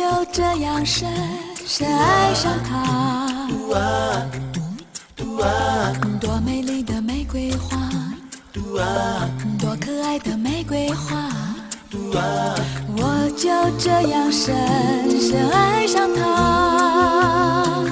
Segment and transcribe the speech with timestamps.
[0.00, 1.12] 就这样深
[1.66, 3.46] 深爱上他，
[6.18, 7.76] 多美丽的玫瑰花，
[9.58, 11.28] 多可爱的玫瑰花，
[12.96, 14.56] 我就这样深
[15.20, 17.84] 深爱上他。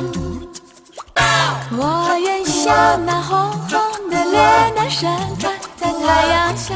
[1.70, 6.74] 我愿像那红红的脸蛋盛开在太阳下，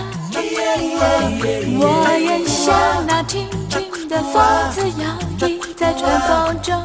[1.80, 3.61] 我愿像那轻轻
[4.12, 5.06] 的风子摇
[5.38, 5.58] 曳。
[5.74, 6.84] 在春风中，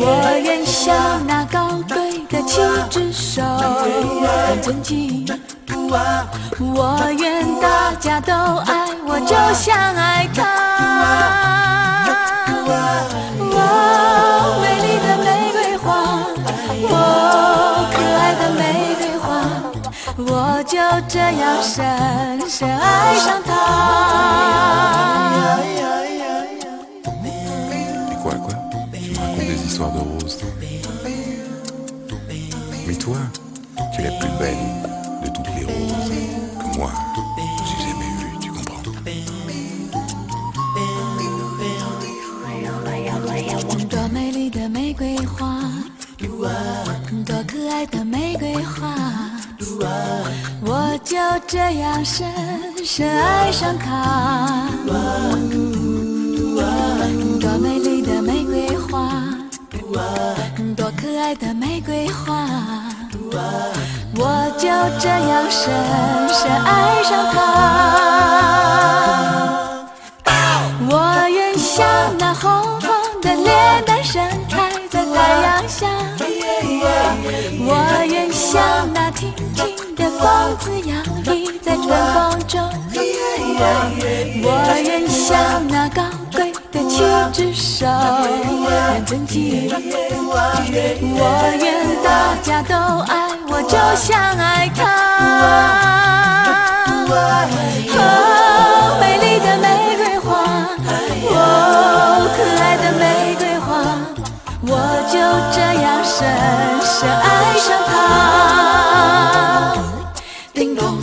[0.00, 0.04] 我
[0.44, 0.94] 愿像
[1.26, 5.26] 那高贵的七只手，很尊敬。
[6.58, 10.55] 我愿大家都爱我，就像爱他。
[20.85, 24.51] 这样深深爱上她。
[51.48, 52.26] 这样深
[52.84, 54.68] 深爱上他，
[57.40, 59.08] 多美丽的玫瑰花，
[60.76, 62.48] 多可爱的玫瑰花，
[64.16, 64.68] 我就
[64.98, 65.72] 这样深
[66.28, 67.36] 深爱上他。
[70.90, 71.86] 我愿像
[72.18, 72.90] 那红红
[73.22, 74.20] 的脸蛋盛
[74.50, 75.86] 开在太阳下，
[77.60, 81.35] 我愿像那轻轻的风子摇曳
[81.66, 82.62] 在春风中，
[84.44, 84.48] 我
[84.84, 89.68] 愿像那高贵的七只手，很尊敬。
[89.74, 91.20] 我
[91.58, 92.76] 愿大家都
[93.12, 94.80] 爱我，就像爱他。
[97.98, 98.00] 哦，
[99.00, 99.66] 美丽的玫
[99.96, 100.28] 瑰花，
[101.34, 101.34] 哦，
[102.36, 103.66] 可爱的玫瑰花，
[104.62, 104.70] 我
[105.10, 105.18] 就
[105.50, 106.14] 这样深
[106.86, 107.92] 深爱上他。
[110.54, 110.95] 叮咚。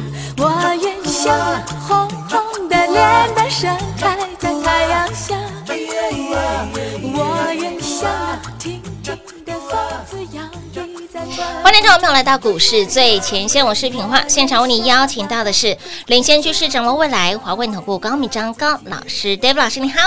[11.74, 15.76] 欢迎听众朋友来到股市最前线，我是品化，现场为你邀请到的是
[16.06, 20.00] 领先趋势、掌握未来华为投顾高敏章高老师，David 老师，你好。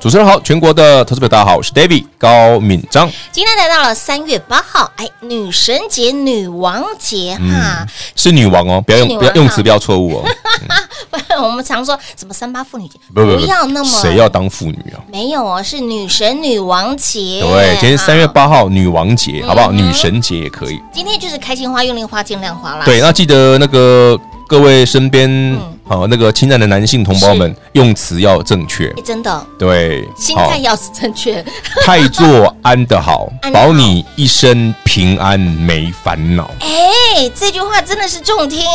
[0.00, 3.10] 主持人好，全国的投资者大家好，我是 David 高敏章。
[3.32, 7.40] 今天来到了三月八号，哎，女神节、女王节哈、
[7.82, 10.24] 嗯，是女王哦，不要用不要用词不要错误哦。
[11.10, 15.02] 不然我们常说什么三八妇女节，不，要那么谁要当妇女啊？
[15.10, 17.40] 没有哦，是女神女王节。
[17.40, 19.72] 对，今天三月八号女王节，好不好？
[19.72, 20.80] 嗯、女神节也可以。
[20.92, 22.84] 今天就是开心花、用力花、尽量花啦。
[22.84, 24.16] 对，那记得那个
[24.46, 25.58] 各位身边。
[25.88, 31.44] 嗯好，那个亲爱的男性同胞们，用词要正确，真的，对，心态要是正确，
[31.84, 36.50] 太座 安得好，保你一生平安没烦恼。
[36.60, 38.66] 哎，这句话真的是中听，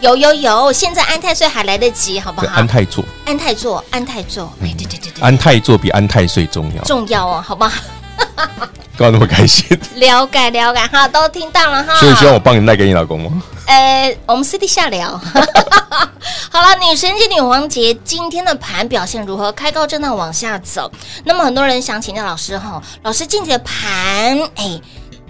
[0.00, 2.46] 有有有，现在安太岁还来得及，好不好？
[2.54, 7.72] 安太座，安太座，安太座，哎，对对对对，安太座比安太岁重要，重要哦，好不好？
[8.96, 9.66] 干嘛那么开心？
[9.96, 11.94] 了解了解，哈，都听到了哈。
[11.96, 13.42] 所以希望我帮你带给你老公吗？
[13.66, 15.08] 呃，我们私底下聊。
[16.50, 19.50] 好了，女神节、女王节，今天的盘表现如何？
[19.52, 20.90] 开高震荡往下走。
[21.24, 24.80] 那么很多人想请教老师哈，老师近期的盘，哎，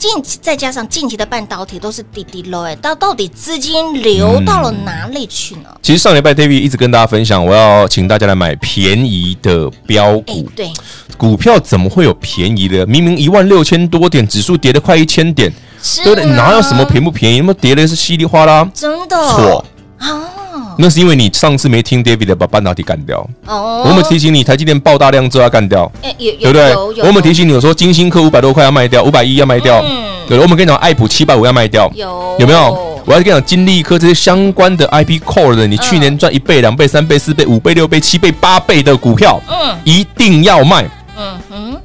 [0.03, 5.69] 近期再加上近期的半导体都是滴滴落，哎，到到底资金流到了哪里去呢？
[5.69, 10.51] 嗯、其实上礼拜 David 一直跟大家分享，我要请大家来买便宜的标股。
[10.57, 10.73] 对，
[11.17, 12.85] 股票怎么会有便宜的？
[12.85, 15.53] 明明一万六千多点，指数跌了快一千点。
[16.03, 17.39] 对的，哪有什么便不便宜？
[17.39, 19.65] 那么跌的是稀里哗啦，真的错
[19.99, 20.29] 啊！
[20.79, 23.27] 那是因为你上次没听 David 的把半导体干掉。
[23.47, 26.75] 哦，我们提醒你，台积电爆大量之后要干掉，对不对？
[27.07, 29.83] 我们提醒你，有说金星科五百多块要卖掉，五百一要卖掉。
[29.85, 33.03] 嗯对，我们跟你讲，爱普七百五要卖掉，有有没有？
[33.05, 40.89] 我要跟你讲，金利科这些相关的 IP Core 的，你去年赚一倍、两倍、三倍、四倍、五倍、六倍、七倍、八倍的股票，嗯一定要卖。
[41.19, 41.77] 嗯嗯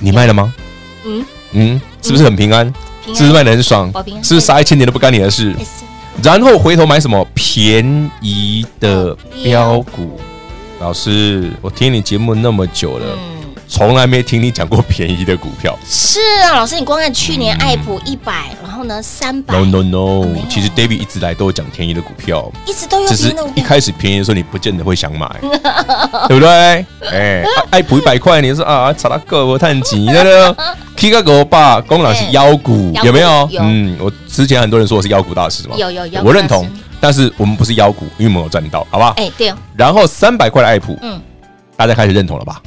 [0.00, 0.52] 你卖了吗？
[1.06, 2.66] 嗯，嗯，是不是很平安？
[3.06, 3.92] 是不是卖的很爽
[4.22, 5.54] 是不是杀一千年都不干你的事？
[6.22, 10.18] 然后回头买什么便宜的标股？
[10.80, 13.33] 老师，我听你节目那么久了，嗯。
[13.66, 15.76] 从来没听你讲过便宜的股票。
[15.84, 25.28] 是啊，老师，你光看去年爱普一百，然后呢三百 No No No，没有其实 David 一直来都有讲便宜的股票，一直都有只是一开始便宜的时候你不见得会想买，
[26.28, 26.86] 对不对？
[27.10, 30.56] 哎，啊爱普一百块，你说啊，查拉够我探几那个
[30.96, 33.48] K 个狗爸，公老是妖股有没有？
[33.50, 33.60] 有。
[33.62, 36.70] 嗯，我之前很多人说我是妖股大师嘛，有有妖股大师我认同，
[37.00, 39.14] 但是我们不是妖股，因为我们有赚到，好不好？
[39.16, 39.50] 哎对。
[39.50, 41.20] 哦，然后三百块的爱普，嗯。
[41.76, 42.62] 大家开始认同了吧？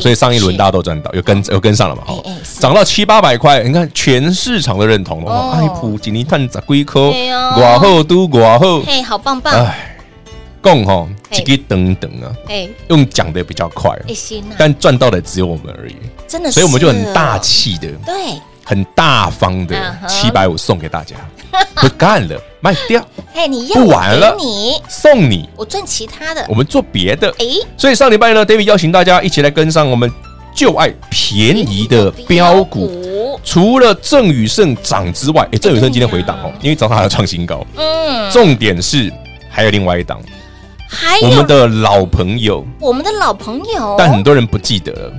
[0.00, 2.02] 所以上一轮大家都赚到，有跟有跟上了嘛？
[2.06, 2.24] 好。
[2.58, 5.32] 涨到七八百块，你看全市场都认同了。
[5.32, 5.50] 哦。
[5.54, 8.80] 爱普锦尼探十几颗，哎呦外好都外好。
[8.80, 9.96] 嘿，好棒棒，哎，
[10.60, 11.38] 共吼，嘿。
[11.38, 13.96] 一个等等啊，哎用讲的比较快，
[14.58, 15.96] 但赚到的只有我们而已，
[16.26, 18.14] 真的，所以我们就很大，气的、对，
[18.64, 19.76] 很大方的
[20.08, 21.16] 七百五送给大家，
[21.76, 24.34] 不干了，卖掉，嘿，你要不玩了。
[24.36, 26.44] 你，送你，我赚其他的。
[26.48, 27.28] 我，们做别的。
[27.38, 27.44] 哎，
[27.76, 30.10] 所以上礼拜呢，David 邀请大家一起来跟上我们
[30.54, 33.38] 就爱便宜的标股。
[33.44, 37.64] 除了郑宇盛涨之外，哎，郑宇盛今天回档哦，因为早上还要创新高。
[37.76, 39.12] 嗯，重点是
[39.48, 40.20] 还有另外一档，
[40.88, 41.28] 还有？
[41.28, 45.12] 我们的老朋友，我们的老朋友，但很多人不记得了。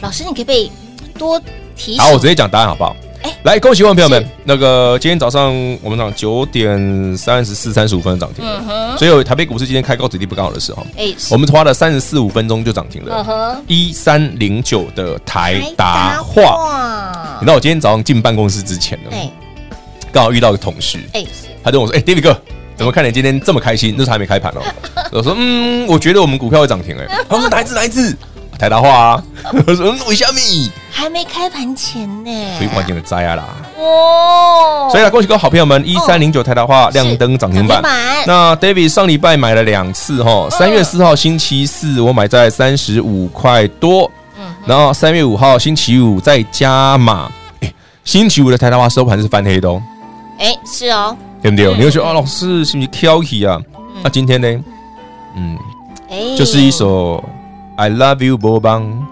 [0.00, 0.70] 老师，你可不可以
[1.18, 1.40] 多
[1.76, 1.98] 提醒？
[1.98, 2.94] 好，我直接讲答案好不好？
[3.22, 4.28] 哎来，恭喜我们朋友们！
[4.44, 5.52] 那个今天早上
[5.82, 8.44] 我们讲九点三十四、三十五分涨停
[8.96, 13.62] 所以台北股市今天开高止跌不刚好的时候，哎，我们花了三十四五分钟就涨停嗯了。
[13.66, 19.30] 一三零九的台台达化，你知道我今天早上进办公室之前呢，哎
[20.12, 21.24] 刚好遇到一个同事，哎，
[21.64, 22.36] 他跟我说：“哎，David 哥，
[22.76, 23.94] 怎么看你今天这么开心？
[23.96, 24.60] 那时候还没开盘哦。”
[25.10, 27.74] 我说：“嗯，我觉得我们股票会涨停。”哎，他说：“哪一支？
[27.74, 28.14] 哪一支？
[28.58, 29.22] 台达化啊。”
[29.66, 30.72] 我说：“嗯，为什么？
[30.90, 33.44] 还没开盘前呢，所以关键的灾啊啦。
[33.78, 37.82] 哦，所以啊，恭喜各位好朋友们，一三零九台达化亮灯涨停板。
[38.26, 44.08] 那 David 上礼拜买了两次哈，三月四号星期四我买在三十五块多，
[44.38, 47.30] 嗯然后三月五号星期五再加码。
[47.60, 47.72] 哎，
[48.04, 49.82] 星期五的台达化收盘是翻黑的哦，
[50.38, 51.66] 哎，是哦，对不对？
[51.74, 53.58] 嗯你会觉得哦，老师是不是挑剔啊？
[54.04, 54.64] 那今天呢？
[55.36, 55.58] 嗯，
[56.10, 57.22] 哎，就是一首
[57.82, 59.04] I Love You 波邦，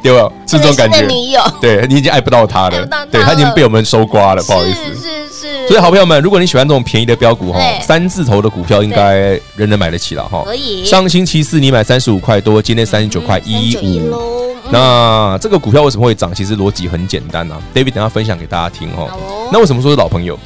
[0.00, 0.30] 对吧？
[0.46, 0.98] 是这种感觉。
[0.98, 4.94] 新的女友，对你已经爱不到他了对他已经被我们收刮了，不好意思。
[4.94, 9.16] 是是是，所以，好朋友们，如果你喜欢这种便宜的标股哈，三字头的股票应该
[9.56, 10.44] 人人买得起了哈。
[10.44, 14.46] 可以上星期四你买三十五块多，今天三十九块一五。
[14.70, 16.32] 那这个股票为什么会涨？
[16.32, 17.58] 其实逻辑很简单啊。
[17.74, 19.08] David 等下分享给大家听哈。
[19.50, 20.38] 那为什么说是老朋友？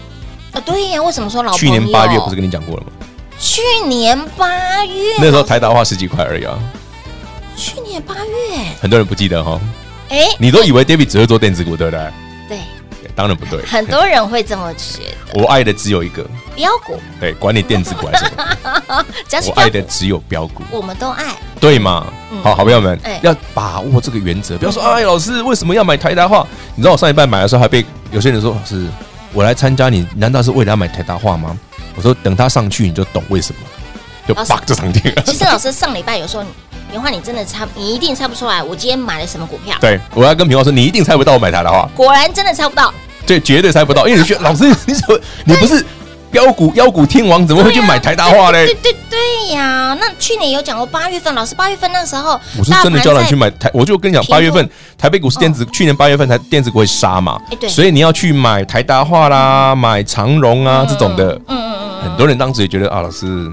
[0.52, 1.58] 啊，对呀，为什么说老朋友？
[1.58, 2.92] 去年八月不是跟你讲过了吗？
[3.40, 6.58] 去年八月，那时候台达化十几块而已啊，
[7.56, 9.58] 去年八月，很多人不记得哈。
[10.10, 12.00] 哎，你都以为 David 只会做电子股，对不对？
[12.48, 12.58] 对，
[13.02, 13.64] 对当然不对。
[13.64, 15.40] 很多人会这么觉得。
[15.40, 16.22] 我爱的只有一个，
[16.54, 19.04] 标股，对，管你电子股还是什么，
[19.48, 20.62] 我爱，的只有标股。
[20.70, 21.34] 我们都爱。
[21.58, 22.06] 对嘛？
[22.32, 26.46] 嗯好好朋友们哎，要把握这个原则，不要说哎，老师为什么要买台达化？
[26.74, 28.86] 你知道我上一半买的时候，还被有些人说老师，
[29.32, 31.56] 我来参加你，难道是为了要买台达化吗？
[31.96, 33.60] 我说等他上去你就懂为什么，
[34.26, 35.22] 就老师叭就涨停了。
[35.22, 36.44] 其实老师上礼拜有时候，
[36.90, 39.76] 棉花你真的猜，你一定猜不出来，我今天买了什么股票。
[39.80, 42.92] 对，我要跟平花说，你一定猜不到我买台达化，果然真的猜不到。
[43.26, 45.84] 对，绝对猜不到，因为你觉得老师你怎么你不是
[46.30, 48.74] 标股妖股天王，怎么会去买台达化嘞对？
[48.74, 53.50] 对对呀，那去年有讲过八月份，老师八月份那时候，我是真的叫你去买。
[53.50, 63.50] 台，我就跟你讲，八月份台北股市电子，去年八月份台电子股会杀嘛所以你要去买台达化啦，买长荣啊这种的，嗯嗯嗯很多人当时也觉得啊，老师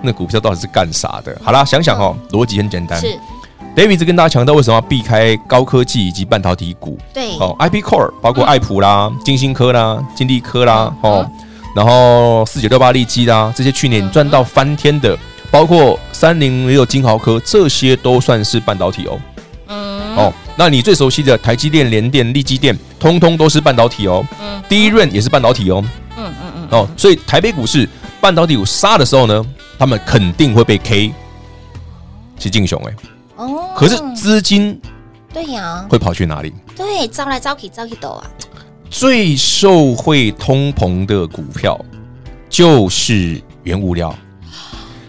[0.00, 1.36] 那股票到底是干啥的？
[1.42, 3.02] 好啦，想想哦，逻辑很简单嗯，。
[3.02, 3.18] 是
[3.74, 6.98] David 一直跟大家强调，为什么要避开高科技以及半导体股？
[7.12, 11.26] 对，哦，IP Core 包括爱普啦、金星科啦、金利科啦，哦，
[11.74, 15.18] 然后四九六八利基啦，这些去年赚到翻天的，
[15.50, 19.20] 包括三零六金豪科，这些都算是半导体哦。
[19.68, 24.24] 嗯，哦，那你最熟悉的台积电、联电、力积电，通通都是半导体哦。
[24.40, 25.84] 嗯第一润也是半导体哦。
[26.16, 27.88] 嗯嗯嗯，哦，所以台北股市
[28.20, 29.44] 半导体股杀的时候呢，
[29.78, 31.12] 他们肯定会被 K，
[32.38, 32.94] 是敬雄哎。
[33.36, 34.80] 哦，可是资金
[35.32, 36.52] 对呀，会跑去哪里？
[36.76, 38.24] 对，招来招去招去斗啊，
[38.92, 41.80] 最受惠通膨的股票
[42.50, 44.14] 就是原物料。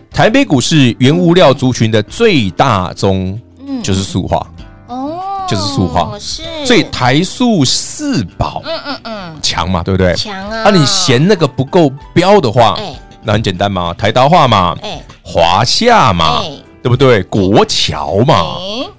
[0.09, 3.37] 台北股市原物料族群的最大宗，
[3.83, 4.47] 就是塑化，
[4.87, 10.15] 哦，就是塑化，是，所以台塑四宝，嗯嗯嗯，强嘛，对不对？
[10.15, 10.63] 强啊！
[10.63, 16.41] 那你嫌那个不够标的话，哎，那很简单嘛，台达化嘛，哎，华夏嘛，
[16.81, 17.21] 对不对？
[17.23, 18.35] 国桥嘛，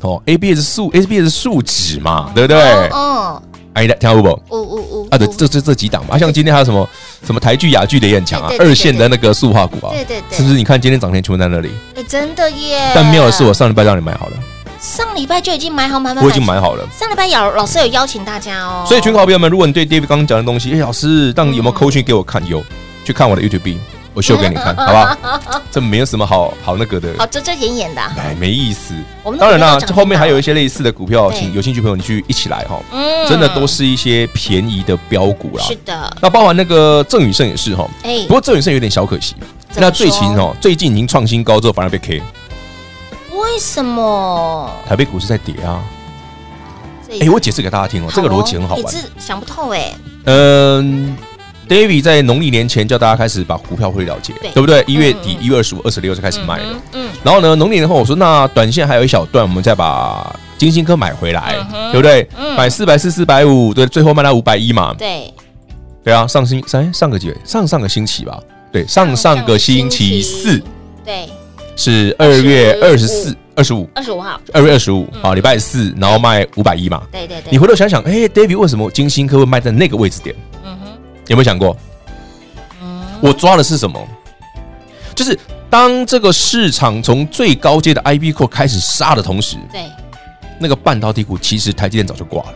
[0.02, 2.88] 哦，ABS 树，ABS 树脂嘛，对不对？
[2.90, 3.40] 哦。
[3.74, 4.28] 哎，听到不？
[4.50, 6.88] 呜呜呜啊，对，这这这几档嘛，像今天还有什么
[7.26, 10.54] 什么台剧、雅剧的也很强啊，二线的那个塑化股啊，对对对，是不是？
[10.54, 12.92] 你看今天涨停全部在那里，哎，真的耶！
[12.94, 14.36] 但妙的是，我上礼拜让你买好了，
[14.80, 16.88] 上礼拜就已经买好买满，我已经买好了。
[16.98, 22.44] 上礼拜有老师有邀请大家哦，所以全国好朋友们，如果你对 David 刚刚讲的东西，哎，老师，当你有没有扣讯给我看？
[22.46, 22.62] 有，
[23.04, 23.76] 去看我的 YouTube。
[24.14, 25.60] 我秀给你看，好不好？
[25.70, 28.94] 这没有什么好好那个的，好遮遮掩掩的，哎，没意思。
[29.38, 32.80] 当然啦，这后面还有一些类似的股票，请有兴趣朋友你去一起来哈。
[32.92, 35.64] 嗯，真的都是一些便宜的标股啦。
[35.64, 37.84] 是的，那包含那个郑宇盛也是哈。
[38.04, 39.34] 哎，不过郑宇盛有点小可惜，
[39.74, 42.22] 那最近哦，最近已经创新高之后反而被 K。
[43.32, 44.70] 为什么？
[44.88, 45.82] 台北股市在跌啊。
[47.20, 48.92] 哎，我解释给大家听哦，这个逻辑很好玩。
[48.92, 49.92] 是想不透哎。
[50.26, 51.16] 嗯。
[51.68, 54.84] David 在农历年前叫大家开始把股票会了结，对不对？
[54.86, 56.64] 一月底一月二十五、二十六就开始卖了。
[56.92, 61.56] 嗯，然后呢，农历年后我说那短线还有一小段，我们再把金星科买回来，
[61.90, 62.28] 对不对？
[62.56, 64.94] 买四百四、四百五，对，最后卖到五百一嘛。
[64.98, 65.32] 对，
[66.04, 67.36] 对啊，上星上上个几月？
[67.44, 68.38] 上上个星期吧？
[68.70, 70.62] 对，上上个星期四，
[71.04, 71.28] 对，
[71.76, 77.02] 是二月二十四、二十五、二十五号，二月二十五好，礼拜四，然后卖五百一嘛。
[77.10, 80.34] 对对对，你回头想想，哎，David 为什么金星科会卖在那个位置点？
[81.28, 81.76] 有没有想过？
[83.20, 84.00] 我抓的是什么？
[85.14, 85.38] 就是
[85.70, 89.86] 当这个市场从最高阶的 IB Core 开始杀的同时，对，
[90.58, 92.54] 那个半导体股其实台积电早就挂了，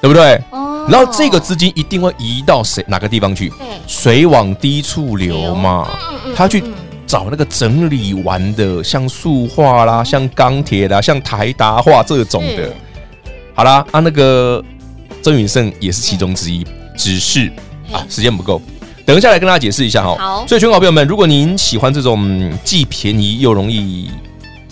[0.00, 0.40] 对不对？
[0.50, 0.86] 哦。
[0.88, 3.48] 然后这个资金一定会移到谁哪个地方去？
[3.48, 5.88] 对，水往低处流嘛。
[6.36, 6.62] 他去
[7.06, 12.70] 找那个整理完的，像塑化啦，像钢铁啦，像台达化这种的。
[13.54, 14.62] 好啦，啊，那个
[15.22, 16.64] 曾允胜也是其中之一。
[16.96, 17.52] 只是
[17.92, 18.60] 啊，时间不够，
[19.04, 20.16] 等一下来跟大家解释一下哈。
[20.18, 24.10] 好，所以全国朋友们，如果您喜欢这种既便宜又容易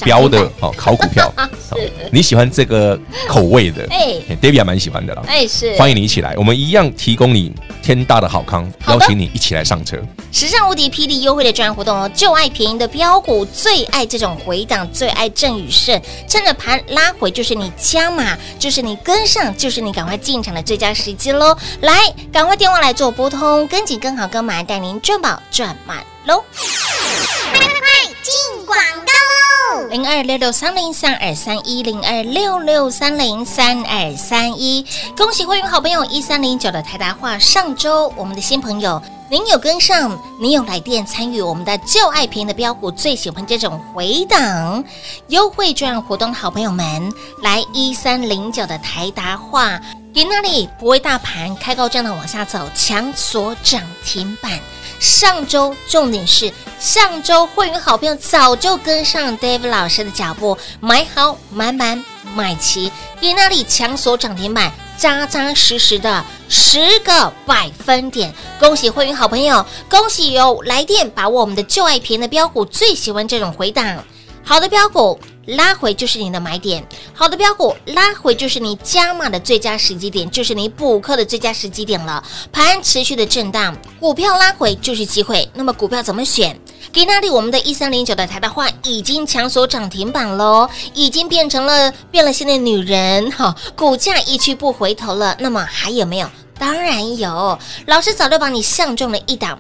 [0.05, 1.33] 标的 哦，考股票，
[2.13, 9.97] 你喜欢这个口味的，哎，David 还蛮喜欢的啦，哎，是，欢迎你一起来，我们一样提供你天大的好康，邀请你一起来上车。
[10.31, 21.57] 时尚无敌霹雳优惠的专案活动哦，就爱便宜的标股，最爱这种回档，最爱郑宇胜，趁着盘拉回就是你加码，就是你跟上，就是你赶快进场的最佳时机喽！
[21.83, 21.93] 来，
[22.33, 26.43] 赶快电话来做拨通，跟紧跟好跟满，带您赚饱赚满喽！
[26.57, 29.89] 快快进广告喽！
[29.91, 39.03] 零二六六三零三二三一零二六六三零三二三一，恭喜会员好朋友一三零九的台达化，上周我们的新朋友。
[39.31, 44.85] 您有跟上，您有来电参与我们的旧爱平的标股，最喜欢这种回档
[45.29, 47.13] 优惠券活动好朋友们，
[47.43, 49.81] 来一三零九的台达化，
[50.15, 54.53] 给那里不为大盘开高震荡往下走，强锁涨停板。
[54.99, 64.73] 上周重点是上周会员好朋友早就跟上 David 老师的脚步，买好买满买齐，给那里强锁涨停板。
[64.97, 74.05] 扎扎实实的十个百分点，恭喜会员好朋友，恭喜有来电把握我们的旧爱便宜的标股，最喜欢这种回档，
[74.45, 82.23] 好的标股拉回就是你的买点，好的标股拉回就是你加码的最佳时机点，就是你补课的最佳时机点了。
[82.53, 86.59] 盘持续的震荡，股票拉回就是机会，那么股票怎么选？
[86.93, 95.37] 给那里，我们的一三零九的台达化已经抢锁涨停板喽，已经变成了变了心的女人哈，股价一去不回头了。
[95.41, 96.29] 那么还有没有？
[96.57, 99.59] 当然有，老师早就帮你相中了一档，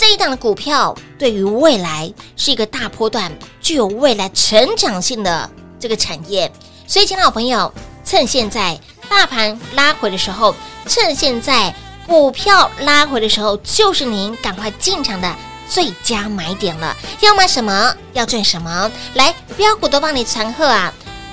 [0.00, 3.30] 这一档的股票对于未来是一个大波段、
[3.60, 6.50] 具有未来成长性的这个产业。
[6.86, 7.70] 所以，亲爱的好朋友，
[8.02, 8.80] 趁现在
[9.10, 10.54] 大盘拉回的时候，
[10.86, 11.74] 趁现在
[12.06, 15.36] 股票拉回的时候，就是您赶快进场的。
[15.68, 20.90] 最佳买点了，要买什么要赚什么，来标股都帮你传贺啊，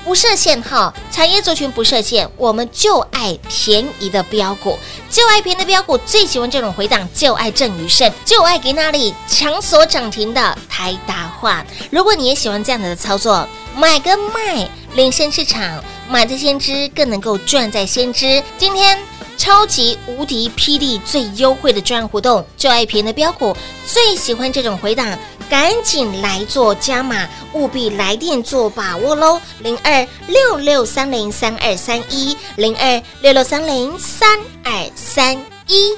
[0.07, 11.61] 不设限哈，产业族群不设限，我们就爱便宜的标股，就爱便宜的标股，最喜欢这种回档，就爱郑宇盛，就爱给那里强锁涨停的台达化。
[11.91, 13.45] 如果你也喜欢这样的操作，
[13.75, 18.41] 买跟卖领先市场，买在先知更能够赚在先知。
[18.57, 18.97] 今天。
[19.39, 25.15] 超级无敌霹雳最优惠的专案活动，就爱便宜的标股，最喜欢这种回档，
[25.49, 29.39] 赶紧来做加码，务必来电做把握喽！
[29.61, 35.37] 零二六六三零三二三一，零二六六三零三二三
[35.67, 35.95] 一。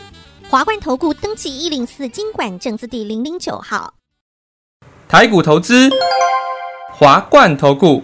[0.50, 3.94] 华冠投顾登记一零四经管证字第零零九号。
[5.08, 5.90] 台股投资，
[6.92, 8.04] 华冠投顾。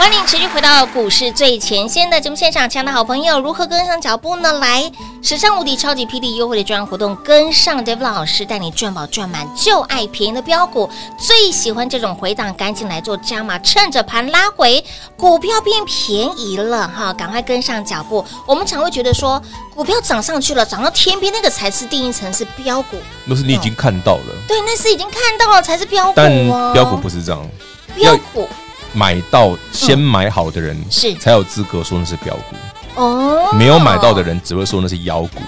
[0.00, 4.50] 欢迎持续回到股市最前线的节目现场，亲爱的好朋友，如何跟上脚步呢？
[4.54, 4.90] 来，
[5.22, 10.88] 史上无敌超级霹雳优惠的专案活动，跟上 David 老师带你赚饱赚满，就爱便宜的标股，
[11.18, 14.82] 最喜欢这种回档，赶紧来做加码，趁着盘拉回，
[15.18, 18.24] 股票变便宜了哈，赶快跟上脚步。
[18.46, 19.40] 我们常会觉得说，
[19.74, 26.32] 股票涨上去了，涨到天边那个才是定义成是标股，那是你已经看到了，对，那是已经看到了才是标股，但
[26.72, 27.46] 标股不是这样，
[27.94, 28.48] 标股。
[28.92, 32.56] 买到先买好的人是才有资格说那是标股
[32.96, 35.40] 哦，没有买到的人只会说那是妖股。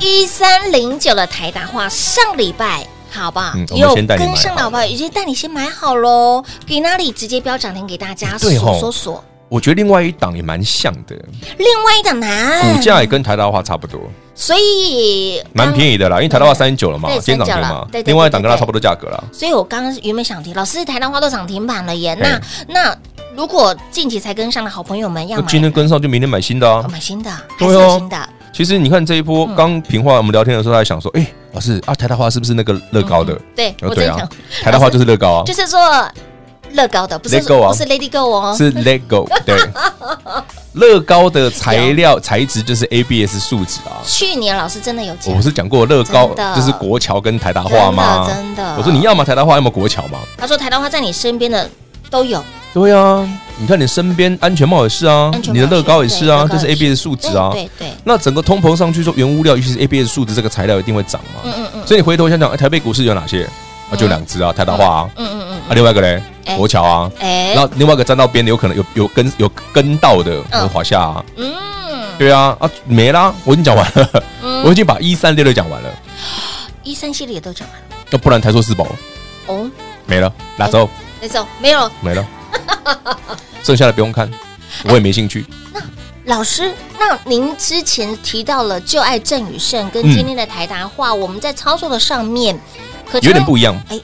[0.00, 3.52] 一三零九的台达话上礼拜好不好？
[3.54, 4.84] 嗯，我们先带你跟上好不好？
[4.84, 8.50] 已经带你先买好喽，给那里直接标涨停给大家锁
[8.80, 9.24] 锁锁。
[9.48, 11.14] 我觉得另外一档也蛮像的，
[11.58, 12.26] 另外一档呢，
[12.62, 14.00] 股价也跟台达化差不多。
[14.34, 19.22] 所以蛮便宜的啦，因为台达化三十九了嘛，今天涨停嘛，另外一档跟它差不多价格啦。
[19.32, 22.14] 所以我刚刚原本想提，老师台达化都涨停板了耶。
[22.14, 22.96] 那那
[23.36, 28.28] 如果近期才跟上的好朋友们要买，今天跟上就明天买新的啊，买新的，对哦，新的。
[28.52, 33.40] 其实你看这一波刚平话，我们聊天的时候还想说，哎，老师啊，台达化是不是那个乐高的？
[33.54, 34.28] 对，对啊，
[34.62, 35.80] 台达化就是乐高啊， 就是说
[36.74, 39.56] 乐高的，不是不是 Lady Go 哦，是 Lego 对。
[40.74, 44.02] 乐高的材料材质就是 ABS 树脂啊。
[44.04, 48.26] 去年老师真的有讲，我不是讲过乐高就是国桥跟台达化吗？
[48.28, 50.18] 真的，我说你要么台达化，要么国桥嘛。
[50.36, 51.70] 他说台达化在你身边的
[52.10, 52.42] 都有。
[52.72, 53.24] 对啊，
[53.56, 57.50] 你看你身边安全帽也是啊，你的乐高也是啊，就是 ABS 树脂啊。
[57.52, 57.92] 对对。
[58.02, 61.42] 那整个通膨上去说原物料，尤其是 ABS 树脂这个材料一定会涨嘛。
[61.44, 61.86] 嗯嗯嗯。
[61.86, 63.48] 所以你回头想想，台北股市有哪些？
[63.92, 65.10] 啊，就两只啊，台达化啊。
[65.14, 65.52] 嗯嗯嗯。
[65.68, 66.20] 啊，另外一个嘞？
[66.56, 71.54] 国桥啊，然后另外一个站到边的有可能有有跟有跟到的华夏啊，嗯，
[72.18, 74.24] 对啊啊没啦，我已经讲完了，
[74.64, 75.90] 我已经把一三六六讲完了，
[76.82, 78.86] 一三系列都讲完了，那不然台塑四宝。
[79.46, 79.70] 哦。
[80.06, 80.88] 没了，拿走？
[81.20, 81.46] 哪走？
[81.58, 81.90] 没有。
[82.02, 82.26] 没了，
[83.64, 84.30] 剩下的不用看，
[84.84, 85.46] 我也没兴趣。
[85.72, 85.80] 那
[86.26, 92.58] 老师，那您之前提到了就爱郑宇盛跟今天的台达话，我们在操作的上面
[93.14, 93.98] 有点不一样，哎。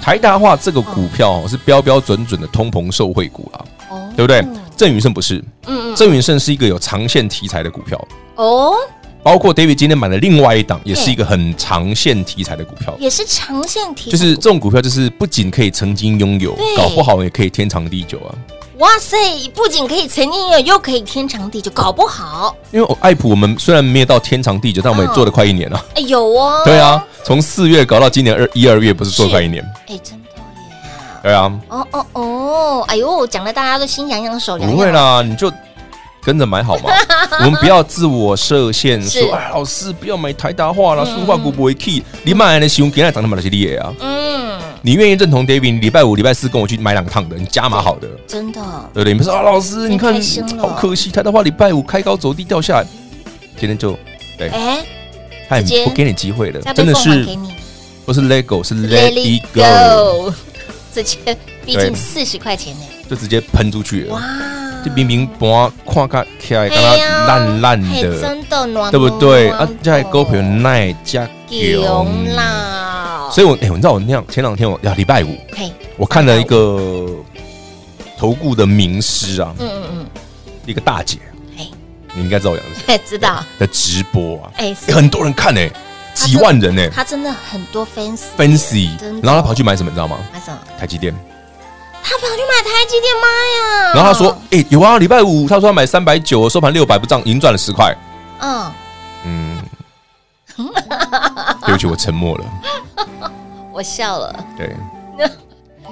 [0.00, 4.44] 台达化这个股票是标标准准的通膨受惠股啊，哦，对不对？
[4.76, 8.08] 郑云盛不是，嗯嗯，郑云盛是一个有长线题材的股票。
[8.36, 8.74] 哦，
[9.22, 18.30] 包括 David 今天买的另外一档，也是一个很长线题材的股票，也是长线题材，就是这种股票，就是不仅可以曾经拥有，搞不好也可以天长地久啊。
[18.78, 19.16] 哇塞，
[19.52, 22.54] 不仅可以曾经有，又可以天长地久，搞不好。
[22.70, 25.84] 因为爱普我们虽然没有到天长地久，但我们也做了快一年了。
[25.96, 26.62] 哎，有哦。
[26.64, 29.64] 对啊，从四月搞到今年二一二月，不是做快一年？
[29.88, 30.42] 哎，真的耶。
[31.24, 31.52] 对啊。
[31.68, 34.70] 哦哦哦，哎呦，讲的大家都心痒痒，手痒。
[34.70, 35.52] 不会啦，你就
[36.22, 36.92] 跟着买好吗？
[37.44, 43.92] 我们不要自我设限，说哎，老师不要买台达化了，塑化股不会 key，你买的熊给他涨那么那些厉害啊？
[43.98, 44.57] 嗯。
[44.82, 45.80] 你愿意认同 David？
[45.80, 48.60] 礼拜五、礼拜四跟我去买两趟的，你加码好的，真的，
[48.94, 49.12] 对不对？
[49.12, 50.14] 你们说啊，老师，你看，
[50.58, 52.86] 好可惜，他的话礼拜五开高走低掉下来，
[53.58, 53.98] 今天就
[54.36, 54.84] 对，哎，
[55.48, 57.26] 他也不给你机会了，真的是，
[58.04, 60.32] 不是 Lego，是 Let It Go，
[60.94, 61.86] 直接逼对。
[61.86, 62.80] 近四十块钱呢。
[63.08, 64.14] 就直接喷出去了。
[64.14, 64.22] 哇，
[64.84, 67.24] 就明明盘看看起来，跟嘿呀。
[67.26, 69.48] 它烂烂嘿的，真的暖，对不对？
[69.48, 72.77] 啊暖，这还股票耐加熊啦，
[73.30, 77.06] 所以我哎、你知道我那样前两天我呀礼拜五嘿，我看了一个
[78.16, 80.06] 投顾的名师啊，嗯嗯嗯。
[80.66, 81.18] 一个大姐，
[81.56, 81.70] 嘿。
[82.14, 82.96] 你应该知道我讲的是谁。
[82.96, 85.60] 嗯， 知道，的直播啊，哎，欸很多人看呢、
[86.14, 88.90] 几万人呢、他真的很多 fans fancy，
[89.22, 90.18] 然后他跑去买什么，你知道吗？
[90.32, 90.58] 买什么？
[90.78, 91.14] 台积电。
[92.00, 93.28] 他跑去买台积电，妈
[93.88, 93.92] 呀！
[93.94, 97.94] 然后他说：“哎、有啊，礼拜五他说他买三百九，收盘六百，不涨，已经赚了十块。
[98.40, 98.72] 嗯，
[99.24, 99.58] 嗯，
[101.66, 102.44] 对不起，我沉默了。
[103.72, 104.74] 我笑了，对，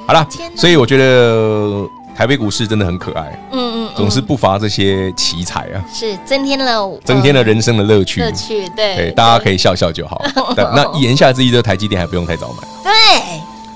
[0.06, 0.60] 好啦天，哪。
[0.60, 8.20] 所以我觉得台北股市真的很可爱，嗯嗯，总是不乏这些奇才啊，是增添了增添了人生的乐趣。
[8.20, 10.20] 乐趣，对对，大家可以笑笑就好。
[10.56, 10.64] 对。
[10.74, 12.92] 那言下之意，这台积电还不用太早买，对，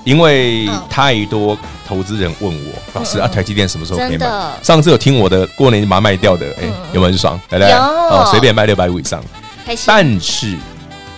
[0.03, 0.81] 因为嗯。
[0.89, 4.27] 太多投资人问我，老师啊，台积电什么时候可以买？
[4.61, 7.39] 上次有听我的过年把它卖掉的，哎，有没有很爽？
[7.51, 9.23] 来来，哦，随便卖六百五以上。
[9.85, 10.57] 但是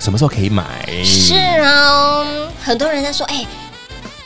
[0.03, 0.85] 什么时候可以买？
[1.01, 2.25] 是啊，
[2.61, 3.45] 很多人在说，哎，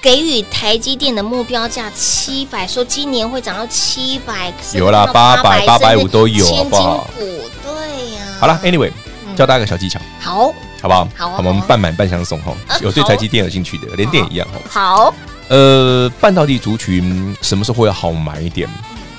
[0.02, 8.22] 给予台积电的目标价七百，说今年会涨到七百，有啦八百、八百五都有好不好对呀。
[8.40, 8.92] 好了，Anyway，
[9.36, 11.08] 教大家个小技巧，好，好不好？
[11.16, 12.76] 好啊我们半买半相送哈啊。
[12.82, 14.60] 有对台积电有兴趣的，连电也一样哈。
[14.68, 15.14] 好，
[15.48, 18.68] 呃，半导体族群什么时候会好买一点？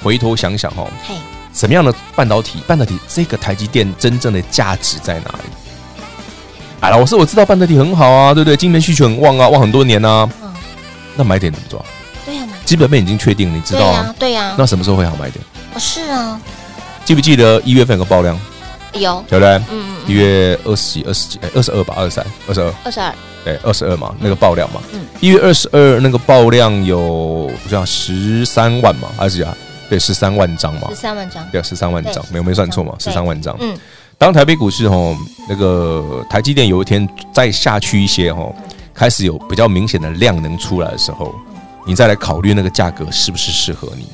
[0.02, 1.14] 回头想想哈，嘿，
[1.54, 2.58] 什么样的半导体？
[2.66, 5.67] 半导体这个台积电真正的价值在哪里？
[6.80, 8.56] 哎，老师，我知道半导体很好啊，对不对？
[8.56, 10.28] 今年需求很旺啊，旺很多年啊。
[10.42, 10.52] 嗯，
[11.16, 11.84] 那买点怎么做？
[12.24, 15.44] 对呀，买，基本面已经确定，你知道啊对呀。，那什么时候会好买点？
[15.74, 16.40] 哦是啊，
[17.04, 18.38] 记不记得一月份有个爆量，
[18.92, 19.60] 有，对不对？
[19.70, 23.12] 嗯一月二十几、二十几、哎，二十二吧，二十三、二十二，二十二，
[23.44, 24.80] 对，二十二嘛，那个爆量嘛。
[24.92, 29.52] 嗯一月二十二那个爆量有我想十三万嘛，还是啊？
[29.90, 33.56] 对，十三万张嘛十，三万张，对，十三万张，没有没算错嘛，十三万张。
[33.58, 33.76] 嗯，
[34.18, 35.16] 当台北股市吼
[35.48, 38.52] 那个台积电有一天再下去一些吼，
[38.92, 41.32] 开始有比较明显的量能出来的时候，
[41.86, 44.08] 你再来考虑那个价格是不是适合你。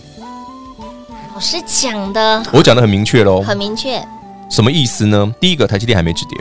[1.32, 3.98] 老师讲的我讲的很明确喽，很明确，
[4.50, 5.34] 什么意思呢？
[5.40, 6.38] 第一个，台积电还没止跌，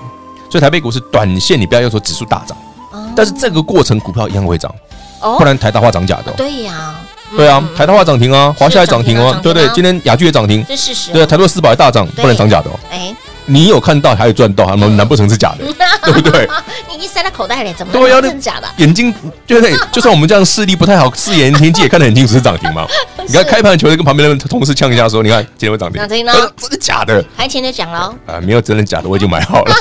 [0.50, 2.58] 所以台北股市短线你不要要求指数大涨，
[2.92, 3.10] 哦。
[3.16, 4.70] 但是这个过程股票一样会涨，
[5.22, 5.38] 哦。
[5.38, 6.32] 不然台大化涨假的。
[6.32, 6.34] 哦。
[6.36, 6.96] 对呀，
[7.38, 7.76] 对啊，嗯。
[7.78, 9.68] 台大化涨停啊，华夏也涨停哦对不对？
[9.70, 12.78] 今天雅居也涨停，这是事实啊，对啊，台积四宝也大涨，不能涨假的哦。
[12.92, 15.66] 哎，你有看到还有赚到，还难不成是假的？
[16.04, 16.48] 对不对？
[16.90, 18.68] 你已经塞在口袋里，怎么对呀，那真假的？
[18.78, 19.14] 眼睛
[19.46, 19.76] 对不对？
[19.92, 22.86] 就算我们这样视力不太好，视眼听机也看得很清楚是涨停嘛。
[23.26, 27.24] 你看开盘球就跟旁边的同事呛一下说：“你看今天会涨停。”涨停呢呃真的假的？
[27.38, 29.74] 还前就讲了哦，啊，没有真的假的，我已经买好了。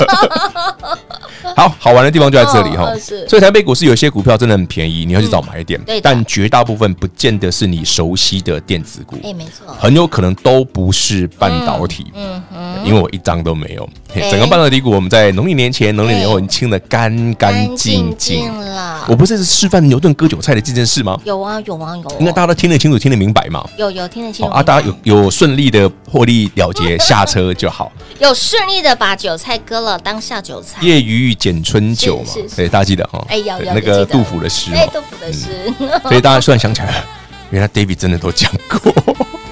[1.55, 12.11] 好好玩的地方就在这里哈哦，所以台北股市有些股票真的很便宜，你要去找买点对，但绝大部分不见得是你熟悉的电子股，哎，没错，很有可能都不是半导体。
[12.15, 13.89] 嗯嗯，因为我一张都没有，
[14.29, 18.53] 整个半导体股我们在农历年前、农历年后已经清的干干净净。
[18.59, 19.15] 了我。
[19.15, 21.19] 不是示范牛顿割韭菜的这件事吗？
[21.23, 23.65] 有啊有啊有啊，应该大家都听得清楚、听得明白嘛。
[23.77, 27.91] 有有听得清楚好啊，大家有有顺利的获利了结，下车就好。
[28.19, 30.81] 有顺利的把韭菜割了，当下韭菜。
[30.81, 33.25] 夜雨剪春酒嘛对，大家记得哈。
[33.29, 37.05] 哎有有那个杜甫的诗哎，嘛，豆腐的诗，所以大家突然想起来了，
[37.51, 38.93] 原来 David 真的都讲过，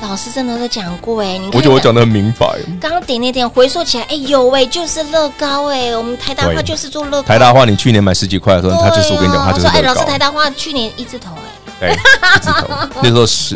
[0.02, 2.48] 老师真的都讲过哎，你看我觉得我讲的很明白。
[2.80, 7.28] 刚刚点那点回溯起来，哎有哎，就是乐高哎，我们台大化就是做乐高。
[7.28, 11.32] 台大化，你去年买十几块的时候，他就是我跟你讲，他就说哎，老师，台大化去年一字头
[11.80, 12.68] 哎，对，一字头，
[13.02, 13.56] 那时候是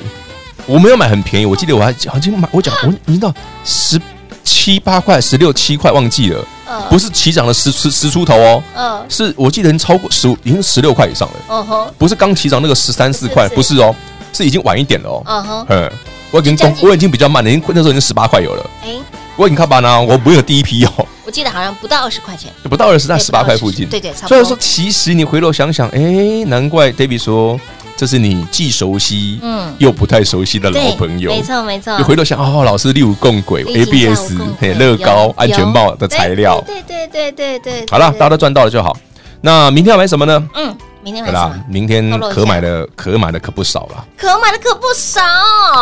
[0.66, 4.00] 我没有买很便宜，我记得我还好像买，我讲 我你知道十
[4.44, 11.88] 七八块、十六七块忘记了，嗯不是起涨了十十十出头哦，嗯是我记得已经超过十五，已经十六块以上了，嗯哼。
[11.98, 13.94] 不是刚起涨那个十三四块，不是哦，
[14.32, 15.24] 是已经晚一点了哦。
[15.26, 15.92] 嗯哼，嗯，
[16.36, 18.89] 我已经将近我已经比较慢了，已经那时候已经十八块有了，哎，
[19.38, 23.88] 我已经看吧呢，我不有第一批哦，我记得好像不到二十块钱，不到二十，在十八块附近。
[23.88, 24.28] 对对，差不多。
[24.28, 27.58] 所以说，其实你回头想想，哎，难怪 David 说
[27.95, 31.32] 这是你既熟悉嗯又不太熟悉的老朋友。
[31.32, 31.98] 没错没错。
[31.98, 36.62] 你回头想，哦，老师例如共轨、ABS、嘿轨乐高、安全帽的材料。
[36.67, 37.86] 对对对对对对。
[37.89, 38.93] 好了，大家都赚到了就好。
[39.39, 40.50] 那明天要买什么呢？
[40.56, 44.04] 嗯，明天买对啦？，明天可买的可买的可不少了。
[44.18, 45.22] 可买的可不少。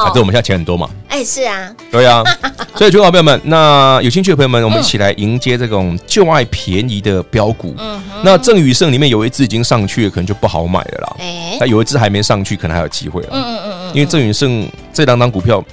[0.03, 0.89] 反正我们现在钱很多嘛。
[1.07, 2.21] 哎，是啊，对啊，
[2.75, 7.73] 所以，全国好朋友们，那有兴趣的朋友们，我们一起来迎接这种就爱便宜的标股。
[7.77, 11.15] 嗯，那正宇盛里面有一只已经上去了，可能就不好买了啦。
[11.19, 13.29] 哎，那有一只还没上去，可能还有机会了。
[13.31, 15.63] 嗯嗯嗯嗯，因为正宇盛这两档股票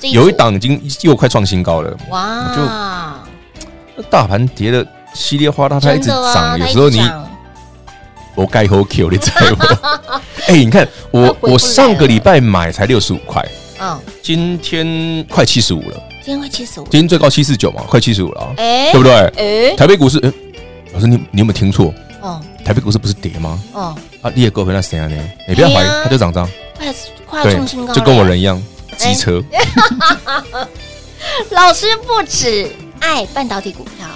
[0.00, 2.50] 有一档已经又快创新高了，哇，
[3.96, 6.98] 就大盘跌的稀里哗啦，它一直涨，有时候你
[8.36, 10.20] 我盖好 Q，你知道吗？
[10.46, 13.44] 哎，你看我我上个礼拜买才六十五块，
[13.80, 19.12] 嗯，今天快七十五了，今天快七十五，今天最高七四九嘛，快七十五了，哎，对不对？
[19.70, 20.32] 哎，台北股市，哎，
[20.92, 21.92] 老师你你有没有听错？
[22.20, 23.60] 哦，台北股市不是跌吗？
[23.72, 25.08] 哦，啊，你也够会那谁啊？
[25.08, 25.18] 你
[25.48, 26.94] 你不要怀疑，它就涨涨，快
[27.42, 28.62] 快创新高，就跟我人一样，
[28.98, 29.42] 机车。
[31.50, 32.70] 老师不止
[33.00, 34.06] 爱半导体股票。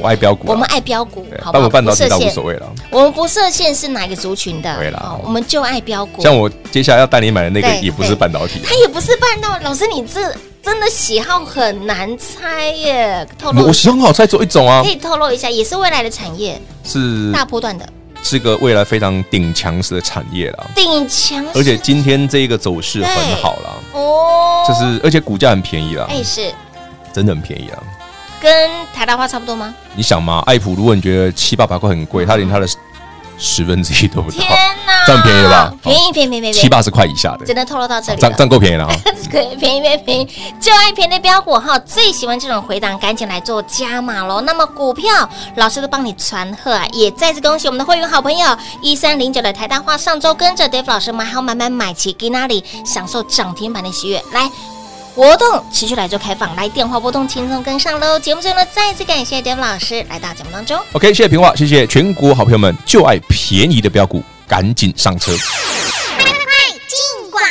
[0.00, 1.68] 我爱标股，我们爱标股，好吧？
[1.68, 2.72] 半导体倒无所谓了。
[2.90, 6.22] 我们不设限是哪个族群的，对了，我们就爱标股。
[6.22, 9.58] 像我接下来要带你买的那个也不是半导体，它也不是半导。
[9.60, 13.26] 老师，你这真的喜好很难猜耶！
[13.38, 14.82] 透露，我喜好很好猜，只有一种啊。
[14.82, 17.88] 可以透露一下，也是未来的产业，是大波段的，
[18.22, 20.70] 是个未来非常顶强势的产业了。
[20.74, 26.52] 顶强，而且今天这一个走势很好了哦，就是而且股价很便宜了，哎，是，
[27.12, 27.82] 真的很便宜啊。
[28.42, 29.72] 跟台大化差不多吗？
[29.94, 32.66] 你想嘛，爱普如果你觉得七八百块很贵，它连它的
[33.38, 34.48] 十分之一都不到，天
[34.84, 35.74] 哪，这样便宜了吧？
[35.80, 38.94] 便宜便宜便宜，七八十块以下的，只能透露到这里，这样够便宜了啊！
[39.30, 40.24] 可以便宜便宜便宜，
[40.60, 44.40] 就爱便宜的标股哈，最喜欢这种回档，赶紧来做加码喽！
[44.40, 45.08] 那么股票
[45.54, 54.50] 老师都帮你传贺啊，也再次恭喜我们的会员好朋友一三零九的台大化，上周跟着 Dave 老师买好买买买齐，给那里享受涨停板的喜悦，来。
[55.14, 58.18] 活动持续来做开放，来电话拨通，轻松跟上喽。
[58.18, 60.80] 节目最后呢，再次感谢 David 老师来到节目当中。
[60.92, 65.32] OK，谢谢平话，谢谢全国好朋友们，就爱便宜的标股，赶紧上车。
[66.16, 66.34] 快快
[66.88, 67.42] 进广！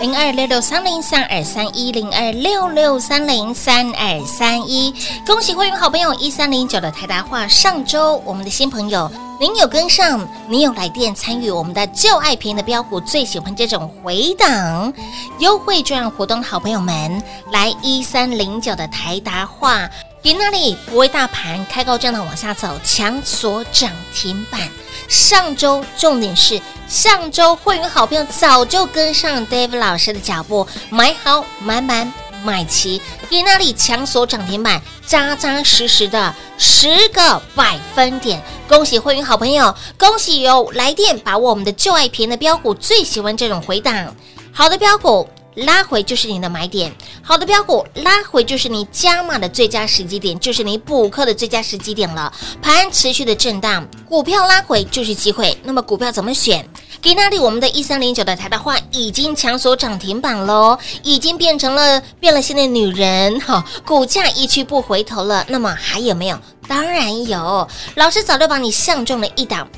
[0.00, 4.94] 零二六六三零三二三一零二六六三零三二三一，
[5.26, 9.12] 恭喜会员好朋友一三零九的台达化，上周我们的新朋友。
[9.38, 14.90] 您有跟上，您有来电参与我们的旧爱便宜的标股，最喜欢这种回档
[15.38, 19.86] 优惠券活动好朋友们，来一三零九的台达化，
[20.22, 24.68] 给那里不为大盘开高震荡往下走，强锁涨停板。
[25.08, 32.12] 上周重点是上周会员好朋友早就跟上 David 老师的脚步，买好买满。
[32.42, 38.42] 买齐，给那里强锁涨停板，扎扎实实的十个百分点。
[38.66, 44.16] 恭喜会员好朋友，恭喜有来电把握我们的旧爱便宜的标股，最喜欢这种回档，
[44.52, 45.28] 好的标股。
[45.60, 52.32] 拉回就是你的买点，好的标股拉回就是你加码的最佳时机点，就是你补课的最佳时机点了。
[52.62, 55.56] 盘持续的震荡，股票拉回就是机会。
[55.62, 56.66] 那么股票怎么选？
[57.02, 65.44] 给那里我们的一三零九的台的话已经强锁涨停板喽，已经变成了变了心的女人哈，股价一去不回头了。
[65.48, 66.38] 那么还有没有？
[66.68, 69.68] 当然有，老师早就把你相中了一档。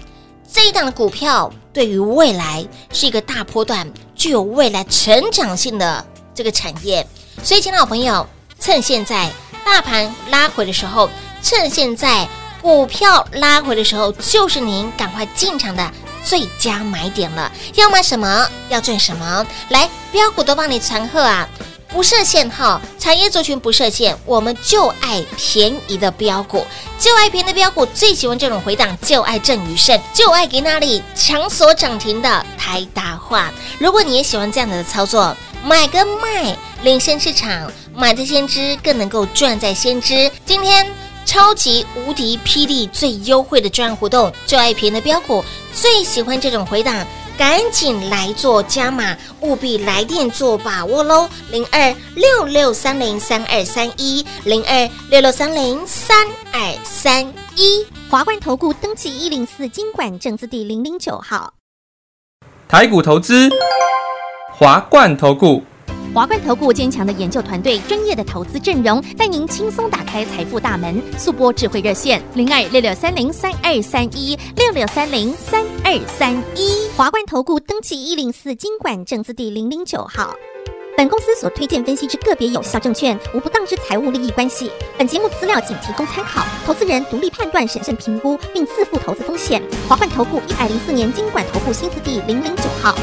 [0.53, 7.07] 这一档的股票对于未来是一个大波段，具有未来成长性的这个产业，
[7.43, 8.27] 所以，亲爱的朋友，
[8.61, 9.31] 趁现在
[9.65, 11.09] 大盘拉回的时候，
[11.43, 12.29] 趁现在
[12.61, 15.91] 股票拉回的时候，就是您赶快进场的
[16.23, 17.51] 最佳买点了。
[17.77, 18.47] 要买什么？
[18.69, 19.47] 要赚什么？
[19.71, 21.49] 来，标股都帮你传贺啊！
[21.93, 26.65] 不设限哈，产业族群不设限，我们就爱便宜的标股，
[26.99, 33.53] 就爱便宜的标股，最喜欢这种回档，就爱郑宇胜，就爱给那里强锁涨停的台达化。
[33.79, 40.31] 如果你也喜欢这样的操作，买跟卖领先市场，买在先知更能够赚在先知。
[40.47, 40.91] 今天
[41.27, 47.07] 超级无敌霹雳最优惠的专案活动，就爱便宜的标股，最喜欢这种回档。
[47.39, 51.29] 赶紧来做加码，务必来电做把握喽！
[51.51, 57.87] 零二六六三零三二三一，零二六六三零三二三一。
[58.11, 61.55] 华冠投顾登记一零四金管证字第零零九号。
[62.69, 63.51] 台股投资，
[64.53, 65.63] 华冠投顾。
[66.15, 71.03] 华冠投顾坚强的研究团队，专业的投资阵容，带您轻松打开财富大门。
[71.17, 76.87] 速拨智慧热线零二六六三零三二三一六六三零三二三一。
[76.95, 80.35] 华冠投顾登记一零四金管证字第零零九号。
[80.99, 84.71] 本公司所推荐分析之个别有效证券，无不当之财务利益关系。
[84.99, 89.63] 本节目资料仅提供参考，投资人独立判断、审慎评估，并自负投资风险。
[89.89, 92.95] 华冠投顾一百零四年金管投顾新字第零零九号。